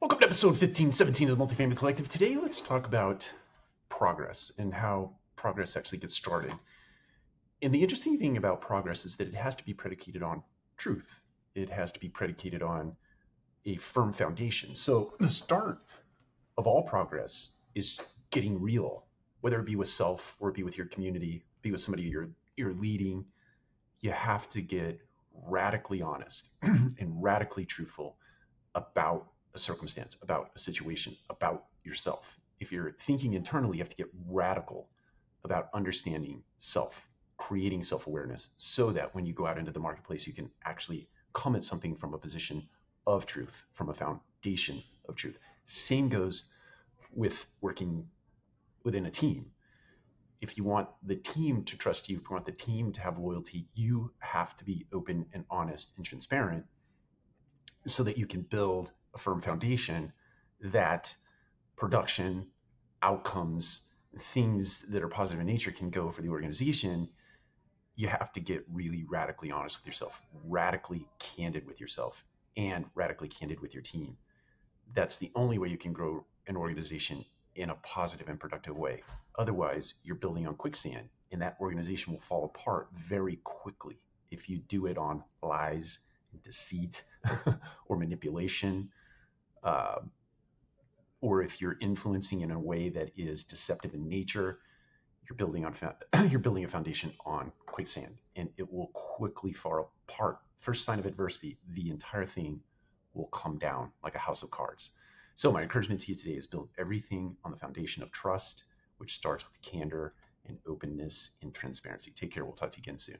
Welcome 0.00 0.20
to 0.20 0.26
episode 0.26 0.50
1517 0.50 1.28
of 1.28 1.36
the 1.36 1.44
Multifamily 1.44 1.76
Collective. 1.76 2.08
Today, 2.08 2.36
let's 2.36 2.60
talk 2.60 2.86
about 2.86 3.28
progress 3.88 4.52
and 4.56 4.72
how 4.72 5.10
progress 5.34 5.76
actually 5.76 5.98
gets 5.98 6.14
started. 6.14 6.52
And 7.62 7.74
the 7.74 7.82
interesting 7.82 8.16
thing 8.16 8.36
about 8.36 8.60
progress 8.60 9.04
is 9.06 9.16
that 9.16 9.26
it 9.26 9.34
has 9.34 9.56
to 9.56 9.64
be 9.64 9.74
predicated 9.74 10.22
on 10.22 10.44
truth, 10.76 11.20
it 11.56 11.68
has 11.70 11.90
to 11.90 11.98
be 11.98 12.08
predicated 12.08 12.62
on 12.62 12.94
a 13.66 13.74
firm 13.78 14.12
foundation. 14.12 14.76
So, 14.76 15.14
the 15.18 15.28
start 15.28 15.80
of 16.56 16.68
all 16.68 16.84
progress 16.84 17.50
is 17.74 17.98
getting 18.30 18.62
real, 18.62 19.04
whether 19.40 19.58
it 19.58 19.66
be 19.66 19.74
with 19.74 19.88
self 19.88 20.36
or 20.38 20.52
be 20.52 20.62
with 20.62 20.78
your 20.78 20.86
community, 20.86 21.42
be 21.60 21.72
with 21.72 21.80
somebody 21.80 22.04
you're, 22.04 22.28
you're 22.56 22.72
leading. 22.72 23.24
You 24.00 24.12
have 24.12 24.48
to 24.50 24.62
get 24.62 25.00
radically 25.34 26.02
honest 26.02 26.50
and 26.62 27.20
radically 27.20 27.64
truthful 27.64 28.16
about 28.76 29.32
a 29.58 29.60
circumstance, 29.60 30.16
about 30.22 30.50
a 30.54 30.58
situation, 30.58 31.16
about 31.28 31.64
yourself. 31.82 32.38
If 32.60 32.70
you're 32.70 32.92
thinking 32.92 33.34
internally, 33.34 33.78
you 33.78 33.82
have 33.82 33.90
to 33.90 33.96
get 33.96 34.10
radical 34.28 34.88
about 35.44 35.68
understanding 35.74 36.44
self, 36.60 36.94
creating 37.36 37.82
self 37.82 38.06
awareness, 38.06 38.50
so 38.56 38.92
that 38.92 39.14
when 39.14 39.26
you 39.26 39.32
go 39.32 39.46
out 39.46 39.58
into 39.58 39.72
the 39.72 39.80
marketplace, 39.80 40.26
you 40.28 40.32
can 40.32 40.50
actually 40.64 41.08
come 41.32 41.56
at 41.56 41.64
something 41.64 41.96
from 41.96 42.14
a 42.14 42.18
position 42.18 42.68
of 43.04 43.26
truth, 43.26 43.64
from 43.72 43.88
a 43.88 43.94
foundation 43.94 44.82
of 45.08 45.16
truth. 45.16 45.38
Same 45.66 46.08
goes 46.08 46.44
with 47.12 47.46
working 47.60 48.08
within 48.84 49.06
a 49.06 49.10
team. 49.10 49.50
If 50.40 50.56
you 50.56 50.62
want 50.62 50.88
the 51.02 51.16
team 51.16 51.64
to 51.64 51.76
trust 51.76 52.08
you, 52.08 52.18
if 52.18 52.22
you 52.22 52.30
want 52.30 52.46
the 52.46 52.52
team 52.52 52.92
to 52.92 53.00
have 53.00 53.18
loyalty, 53.18 53.66
you 53.74 54.12
have 54.20 54.56
to 54.58 54.64
be 54.64 54.86
open 54.92 55.26
and 55.32 55.44
honest 55.50 55.92
and 55.96 56.06
transparent 56.06 56.64
so 57.86 58.04
that 58.04 58.18
you 58.18 58.26
can 58.26 58.42
build 58.42 58.92
a 59.18 59.20
firm 59.20 59.40
foundation 59.40 60.12
that 60.60 61.12
production 61.76 62.46
outcomes 63.02 63.82
things 64.32 64.82
that 64.82 65.02
are 65.02 65.08
positive 65.08 65.40
in 65.40 65.46
nature 65.46 65.72
can 65.72 65.90
go 65.90 66.10
for 66.10 66.22
the 66.22 66.28
organization 66.28 67.08
you 67.96 68.06
have 68.06 68.32
to 68.32 68.40
get 68.40 68.64
really 68.72 69.04
radically 69.08 69.50
honest 69.50 69.78
with 69.78 69.86
yourself 69.86 70.22
radically 70.44 71.04
candid 71.18 71.66
with 71.66 71.80
yourself 71.80 72.24
and 72.56 72.84
radically 72.94 73.28
candid 73.28 73.60
with 73.60 73.74
your 73.74 73.82
team. 73.82 74.16
That's 74.94 75.16
the 75.16 75.30
only 75.34 75.58
way 75.58 75.68
you 75.68 75.78
can 75.78 75.92
grow 75.92 76.24
an 76.46 76.56
organization 76.56 77.24
in 77.56 77.70
a 77.70 77.74
positive 77.76 78.28
and 78.28 78.38
productive 78.38 78.76
way. 78.76 79.02
Otherwise 79.36 79.94
you're 80.04 80.16
building 80.16 80.46
on 80.46 80.54
quicksand 80.54 81.08
and 81.32 81.42
that 81.42 81.56
organization 81.60 82.12
will 82.12 82.20
fall 82.20 82.44
apart 82.44 82.88
very 82.96 83.40
quickly 83.42 83.98
if 84.30 84.48
you 84.48 84.58
do 84.58 84.86
it 84.86 84.96
on 84.96 85.24
lies 85.42 85.98
deceit 86.44 87.02
or 87.86 87.96
manipulation 87.96 88.90
uh, 89.68 90.00
or 91.20 91.42
if 91.42 91.60
you're 91.60 91.76
influencing 91.80 92.40
in 92.40 92.50
a 92.52 92.58
way 92.58 92.88
that 92.88 93.10
is 93.16 93.44
deceptive 93.44 93.92
in 93.92 94.08
nature, 94.08 94.60
you're 95.28 95.36
building 95.36 95.66
on 95.66 95.74
you're 96.30 96.40
building 96.40 96.64
a 96.64 96.68
foundation 96.68 97.12
on 97.26 97.52
quicksand, 97.66 98.16
and 98.36 98.48
it 98.56 98.72
will 98.72 98.88
quickly 98.94 99.52
fall 99.52 99.92
apart. 100.08 100.38
First 100.60 100.84
sign 100.84 100.98
of 100.98 101.06
adversity, 101.06 101.58
the 101.74 101.90
entire 101.90 102.24
thing 102.24 102.60
will 103.12 103.26
come 103.26 103.58
down 103.58 103.92
like 104.02 104.14
a 104.14 104.18
house 104.18 104.42
of 104.42 104.50
cards. 104.50 104.92
So 105.36 105.52
my 105.52 105.62
encouragement 105.62 106.00
to 106.02 106.12
you 106.12 106.16
today 106.16 106.36
is 106.36 106.46
build 106.46 106.70
everything 106.78 107.36
on 107.44 107.50
the 107.50 107.58
foundation 107.58 108.02
of 108.02 108.10
trust, 108.10 108.64
which 108.96 109.14
starts 109.14 109.44
with 109.44 109.60
candor 109.60 110.14
and 110.46 110.58
openness 110.66 111.30
and 111.42 111.54
transparency. 111.54 112.10
Take 112.10 112.32
care. 112.32 112.44
We'll 112.44 112.54
talk 112.54 112.70
to 112.72 112.78
you 112.78 112.84
again 112.84 112.98
soon. 112.98 113.18